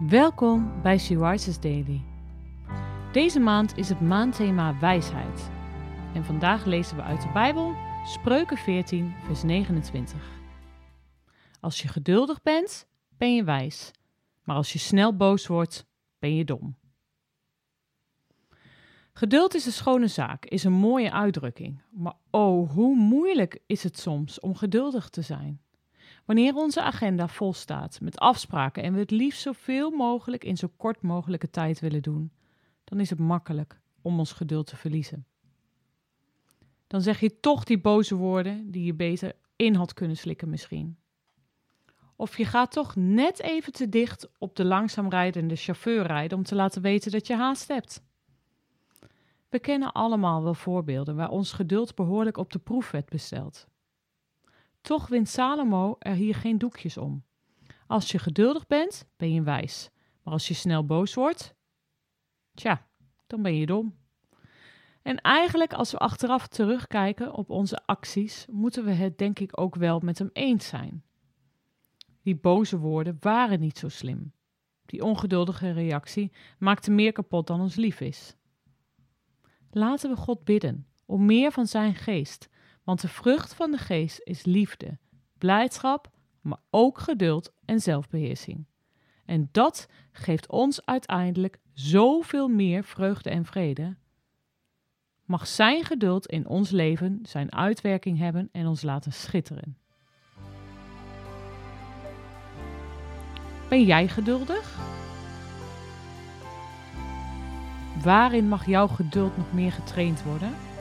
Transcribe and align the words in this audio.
Welkom 0.00 0.82
bij 0.82 0.98
She 0.98 1.56
Daily. 1.60 2.00
Deze 3.12 3.40
maand 3.40 3.76
is 3.76 3.88
het 3.88 4.00
maandthema 4.00 4.78
wijsheid. 4.78 5.50
En 6.14 6.24
vandaag 6.24 6.64
lezen 6.64 6.96
we 6.96 7.02
uit 7.02 7.22
de 7.22 7.28
Bijbel 7.32 7.74
Spreuken 8.04 8.56
14, 8.56 9.14
vers 9.24 9.42
29. 9.42 10.20
Als 11.60 11.82
je 11.82 11.88
geduldig 11.88 12.42
bent, 12.42 12.88
ben 13.08 13.34
je 13.34 13.44
wijs. 13.44 13.90
Maar 14.44 14.56
als 14.56 14.72
je 14.72 14.78
snel 14.78 15.16
boos 15.16 15.46
wordt, 15.46 15.86
ben 16.18 16.34
je 16.34 16.44
dom. 16.44 16.76
Geduld 19.12 19.54
is 19.54 19.66
een 19.66 19.72
schone 19.72 20.08
zaak, 20.08 20.44
is 20.44 20.64
een 20.64 20.72
mooie 20.72 21.12
uitdrukking. 21.12 21.82
Maar 21.90 22.16
oh, 22.30 22.70
hoe 22.70 22.96
moeilijk 22.96 23.58
is 23.66 23.82
het 23.82 23.98
soms 23.98 24.40
om 24.40 24.54
geduldig 24.54 25.08
te 25.08 25.22
zijn. 25.22 25.60
Wanneer 26.26 26.54
onze 26.54 26.82
agenda 26.82 27.28
vol 27.28 27.52
staat 27.52 28.00
met 28.00 28.18
afspraken 28.18 28.82
en 28.82 28.92
we 28.92 28.98
het 28.98 29.10
liefst 29.10 29.40
zoveel 29.40 29.90
mogelijk 29.90 30.44
in 30.44 30.56
zo 30.56 30.68
kort 30.76 31.02
mogelijke 31.02 31.50
tijd 31.50 31.80
willen 31.80 32.02
doen, 32.02 32.32
dan 32.84 33.00
is 33.00 33.10
het 33.10 33.18
makkelijk 33.18 33.80
om 34.02 34.18
ons 34.18 34.32
geduld 34.32 34.66
te 34.66 34.76
verliezen. 34.76 35.26
Dan 36.86 37.00
zeg 37.00 37.20
je 37.20 37.40
toch 37.40 37.64
die 37.64 37.80
boze 37.80 38.14
woorden 38.14 38.70
die 38.70 38.84
je 38.84 38.94
beter 38.94 39.32
in 39.56 39.74
had 39.74 39.94
kunnen 39.94 40.16
slikken 40.16 40.50
misschien. 40.50 40.96
Of 42.16 42.36
je 42.36 42.44
gaat 42.44 42.72
toch 42.72 42.96
net 42.96 43.40
even 43.40 43.72
te 43.72 43.88
dicht 43.88 44.28
op 44.38 44.56
de 44.56 44.64
langzaam 44.64 45.08
rijdende 45.08 45.56
chauffeur 45.56 46.06
rijden 46.06 46.38
om 46.38 46.44
te 46.44 46.54
laten 46.54 46.82
weten 46.82 47.10
dat 47.10 47.26
je 47.26 47.36
haast 47.36 47.68
hebt. 47.68 48.02
We 49.48 49.58
kennen 49.58 49.92
allemaal 49.92 50.42
wel 50.42 50.54
voorbeelden 50.54 51.16
waar 51.16 51.30
ons 51.30 51.52
geduld 51.52 51.94
behoorlijk 51.94 52.36
op 52.36 52.52
de 52.52 52.58
proef 52.58 52.90
werd 52.90 53.08
besteld. 53.08 53.66
Toch 54.86 55.08
wint 55.08 55.28
Salomo 55.28 55.96
er 55.98 56.14
hier 56.14 56.34
geen 56.34 56.58
doekjes 56.58 56.96
om. 56.96 57.24
Als 57.86 58.10
je 58.10 58.18
geduldig 58.18 58.66
bent, 58.66 59.08
ben 59.16 59.32
je 59.32 59.42
wijs. 59.42 59.90
Maar 60.22 60.32
als 60.32 60.48
je 60.48 60.54
snel 60.54 60.84
boos 60.84 61.14
wordt, 61.14 61.54
tja, 62.54 62.86
dan 63.26 63.42
ben 63.42 63.56
je 63.56 63.66
dom. 63.66 63.96
En 65.02 65.20
eigenlijk, 65.20 65.72
als 65.72 65.92
we 65.92 65.98
achteraf 65.98 66.46
terugkijken 66.46 67.32
op 67.32 67.50
onze 67.50 67.86
acties, 67.86 68.46
moeten 68.50 68.84
we 68.84 68.90
het 68.90 69.18
denk 69.18 69.38
ik 69.38 69.60
ook 69.60 69.74
wel 69.74 70.00
met 70.00 70.18
hem 70.18 70.30
eens 70.32 70.66
zijn. 70.66 71.04
Die 72.22 72.36
boze 72.36 72.78
woorden 72.78 73.16
waren 73.20 73.60
niet 73.60 73.78
zo 73.78 73.88
slim. 73.88 74.32
Die 74.84 75.04
ongeduldige 75.04 75.70
reactie 75.70 76.32
maakte 76.58 76.90
meer 76.90 77.12
kapot 77.12 77.46
dan 77.46 77.60
ons 77.60 77.74
lief 77.74 78.00
is. 78.00 78.36
Laten 79.70 80.10
we 80.10 80.16
God 80.16 80.44
bidden 80.44 80.86
om 81.06 81.24
meer 81.24 81.52
van 81.52 81.66
zijn 81.66 81.94
geest, 81.94 82.48
want 82.86 83.00
de 83.00 83.08
vrucht 83.08 83.54
van 83.54 83.70
de 83.70 83.78
geest 83.78 84.20
is 84.22 84.44
liefde, 84.44 84.98
blijdschap, 85.38 86.10
maar 86.40 86.58
ook 86.70 86.98
geduld 86.98 87.52
en 87.64 87.80
zelfbeheersing. 87.80 88.66
En 89.24 89.48
dat 89.52 89.88
geeft 90.12 90.48
ons 90.48 90.84
uiteindelijk 90.84 91.58
zoveel 91.72 92.48
meer 92.48 92.84
vreugde 92.84 93.30
en 93.30 93.44
vrede. 93.44 93.96
Mag 95.24 95.46
zijn 95.46 95.84
geduld 95.84 96.26
in 96.26 96.46
ons 96.46 96.70
leven 96.70 97.18
zijn 97.22 97.52
uitwerking 97.52 98.18
hebben 98.18 98.48
en 98.52 98.66
ons 98.66 98.82
laten 98.82 99.12
schitteren. 99.12 99.78
Ben 103.68 103.84
jij 103.84 104.08
geduldig? 104.08 104.78
Waarin 108.02 108.48
mag 108.48 108.66
jouw 108.66 108.86
geduld 108.86 109.36
nog 109.36 109.52
meer 109.52 109.72
getraind 109.72 110.22
worden? 110.22 110.75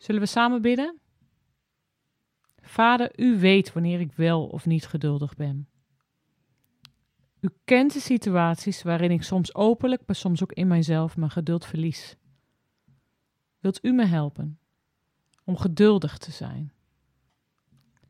Zullen 0.00 0.20
we 0.20 0.26
samen 0.26 0.62
bidden? 0.62 0.98
Vader, 2.60 3.12
u 3.16 3.38
weet 3.38 3.72
wanneer 3.72 4.00
ik 4.00 4.12
wel 4.12 4.46
of 4.46 4.66
niet 4.66 4.86
geduldig 4.86 5.36
ben. 5.36 5.68
U 7.40 7.48
kent 7.64 7.92
de 7.92 8.00
situaties 8.00 8.82
waarin 8.82 9.10
ik 9.10 9.22
soms 9.22 9.54
openlijk, 9.54 10.02
maar 10.06 10.16
soms 10.16 10.42
ook 10.42 10.52
in 10.52 10.66
mijzelf 10.66 11.16
mijn 11.16 11.30
geduld 11.30 11.66
verlies. 11.66 12.16
Wilt 13.58 13.84
u 13.84 13.92
me 13.92 14.04
helpen 14.04 14.58
om 15.44 15.56
geduldig 15.56 16.18
te 16.18 16.30
zijn? 16.30 16.72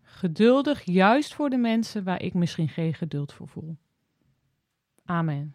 Geduldig 0.01 0.83
juist 0.83 1.35
voor 1.35 1.51
de 1.51 1.57
mensen 1.57 2.05
waar 2.05 2.23
ik 2.23 2.35
misschien 2.35 2.69
geen 2.69 2.95
geduld 2.95 3.33
voor 3.33 3.49
voel. 3.49 3.77
Amen. 5.05 5.55